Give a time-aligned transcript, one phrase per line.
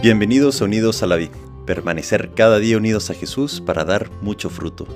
[0.00, 1.32] Bienvenidos unidos a la vida.
[1.66, 4.86] Permanecer cada día unidos a Jesús para dar mucho fruto.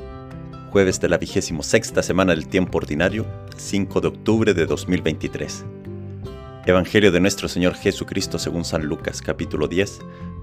[0.71, 3.27] Jueves de la vigésimo sexta semana del tiempo ordinario,
[3.57, 5.65] 5 de octubre de 2023.
[6.67, 9.99] Evangelio de nuestro Señor Jesucristo según San Lucas capítulo 10,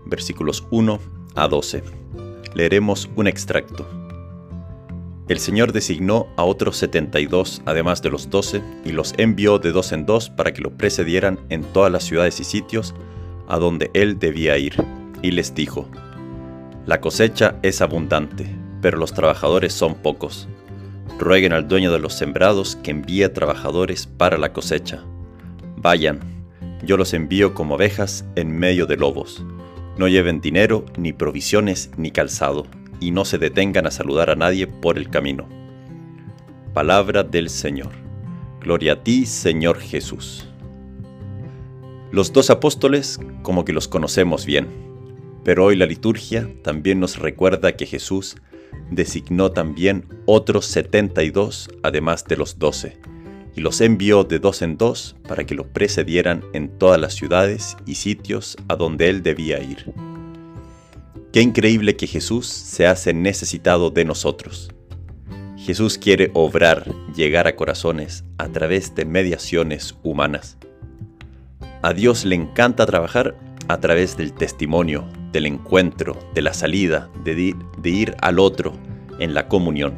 [0.07, 0.99] versículos 1
[1.35, 1.81] a 12.
[2.53, 3.87] Leeremos un extracto.
[5.29, 9.93] El Señor designó a otros 72 además de los 12 y los envió de dos
[9.93, 12.93] en dos para que lo precedieran en todas las ciudades y sitios
[13.49, 14.75] a donde él debía ir,
[15.21, 15.89] y les dijo,
[16.85, 20.47] La cosecha es abundante, pero los trabajadores son pocos.
[21.19, 25.03] Rueguen al dueño de los sembrados que envíe trabajadores para la cosecha.
[25.75, 26.19] Vayan,
[26.83, 29.43] yo los envío como ovejas en medio de lobos.
[29.97, 32.67] No lleven dinero, ni provisiones, ni calzado,
[33.01, 35.47] y no se detengan a saludar a nadie por el camino.
[36.73, 37.91] Palabra del Señor.
[38.61, 40.48] Gloria a ti, Señor Jesús.
[42.11, 44.67] Los dos apóstoles como que los conocemos bien,
[45.43, 48.35] pero hoy la liturgia también nos recuerda que Jesús
[48.89, 52.97] designó también otros 72 además de los doce,
[53.55, 57.77] y los envió de dos en dos para que lo precedieran en todas las ciudades
[57.85, 59.93] y sitios a donde él debía ir.
[61.31, 64.71] Qué increíble que Jesús se hace necesitado de nosotros.
[65.57, 70.57] Jesús quiere obrar, llegar a corazones a través de mediaciones humanas.
[71.81, 73.37] A Dios le encanta trabajar
[73.69, 77.55] a través del testimonio, del encuentro, de la salida, de
[77.85, 78.73] ir, al otro
[79.17, 79.93] en la comunión.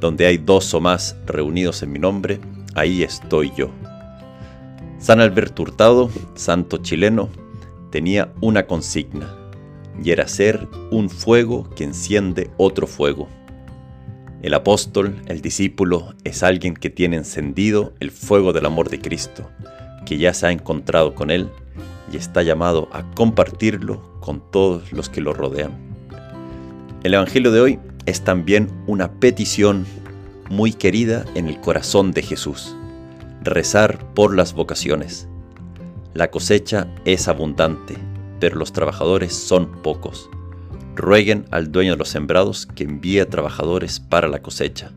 [0.00, 2.38] Donde hay dos o más reunidos en mi nombre,
[2.76, 3.70] ahí estoy yo.
[5.00, 7.30] San Alberto Hurtado, santo chileno,
[7.90, 9.34] tenía una consigna,
[10.04, 13.26] y era ser un fuego que enciende otro fuego.
[14.42, 19.50] El apóstol, el discípulo, es alguien que tiene encendido el fuego del amor de Cristo,
[20.08, 21.50] que ya se ha encontrado con Él
[22.10, 25.72] y está llamado a compartirlo con todos los que lo rodean.
[27.02, 29.84] El Evangelio de hoy es también una petición
[30.48, 32.74] muy querida en el corazón de Jesús,
[33.42, 35.28] rezar por las vocaciones.
[36.14, 37.94] La cosecha es abundante,
[38.40, 40.30] pero los trabajadores son pocos.
[40.96, 44.90] Rueguen al dueño de los sembrados que envíe trabajadores para la cosecha.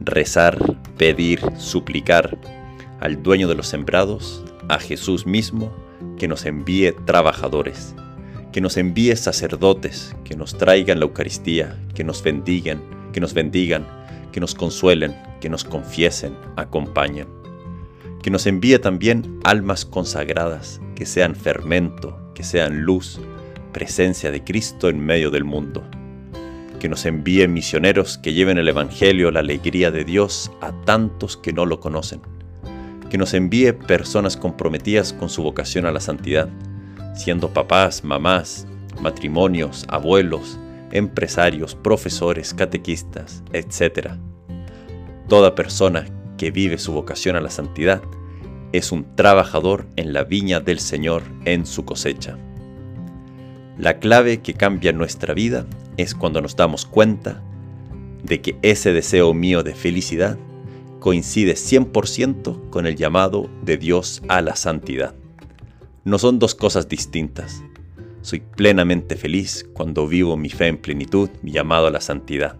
[0.00, 0.58] Rezar,
[0.96, 2.36] pedir, suplicar,
[3.00, 5.72] al dueño de los sembrados, a Jesús mismo,
[6.18, 7.94] que nos envíe trabajadores,
[8.52, 13.86] que nos envíe sacerdotes, que nos traigan la Eucaristía, que nos bendigan, que nos bendigan,
[14.32, 17.26] que nos consuelen, que nos confiesen, acompañen.
[18.22, 23.18] Que nos envíe también almas consagradas, que sean fermento, que sean luz,
[23.72, 25.82] presencia de Cristo en medio del mundo.
[26.78, 31.54] Que nos envíe misioneros que lleven el Evangelio, la alegría de Dios a tantos que
[31.54, 32.20] no lo conocen
[33.10, 36.48] que nos envíe personas comprometidas con su vocación a la santidad,
[37.14, 38.66] siendo papás, mamás,
[39.02, 40.58] matrimonios, abuelos,
[40.92, 44.12] empresarios, profesores, catequistas, etc.
[45.28, 46.06] Toda persona
[46.38, 48.00] que vive su vocación a la santidad
[48.72, 52.38] es un trabajador en la viña del Señor en su cosecha.
[53.76, 55.66] La clave que cambia nuestra vida
[55.96, 57.42] es cuando nos damos cuenta
[58.22, 60.38] de que ese deseo mío de felicidad
[61.00, 65.14] coincide 100% con el llamado de Dios a la santidad.
[66.04, 67.62] No son dos cosas distintas.
[68.22, 72.56] Soy plenamente feliz cuando vivo mi fe en plenitud, mi llamado a la santidad.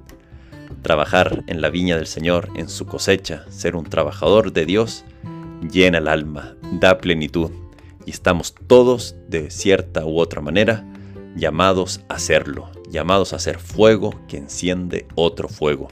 [0.82, 5.04] Trabajar en la viña del Señor, en su cosecha, ser un trabajador de Dios,
[5.70, 7.50] llena el alma, da plenitud,
[8.06, 10.86] y estamos todos, de cierta u otra manera,
[11.36, 15.88] llamados a hacerlo, llamados a ser fuego que enciende otro fuego.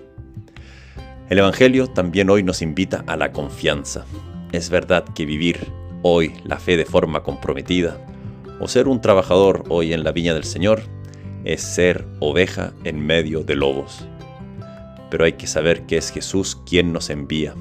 [1.28, 4.06] El Evangelio también hoy nos invita a la confianza.
[4.50, 5.70] Es verdad que vivir
[6.02, 7.98] hoy la fe de forma comprometida
[8.60, 10.80] o ser un trabajador hoy en la viña del Señor
[11.44, 14.06] es ser oveja en medio de lobos.
[15.10, 17.54] Pero hay que saber que es Jesús quien nos envía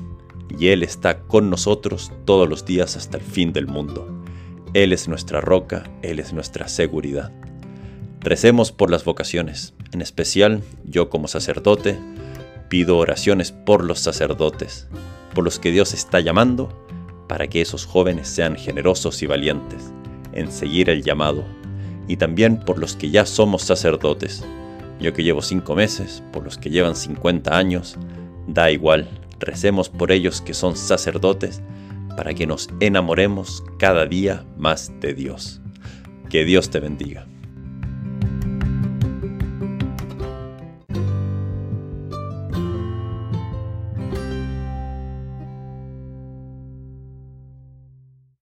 [0.58, 4.08] y Él está con nosotros todos los días hasta el fin del mundo.
[4.74, 7.34] Él es nuestra roca, Él es nuestra seguridad.
[8.22, 11.98] Recemos por las vocaciones, en especial yo como sacerdote,
[12.70, 14.88] Pido oraciones por los sacerdotes,
[15.34, 16.70] por los que Dios está llamando,
[17.28, 19.92] para que esos jóvenes sean generosos y valientes
[20.34, 21.44] en seguir el llamado,
[22.08, 24.46] y también por los que ya somos sacerdotes.
[25.00, 27.98] Yo que llevo cinco meses, por los que llevan 50 años,
[28.48, 29.08] da igual,
[29.40, 31.62] recemos por ellos que son sacerdotes,
[32.16, 35.62] para que nos enamoremos cada día más de Dios.
[36.30, 37.28] Que Dios te bendiga.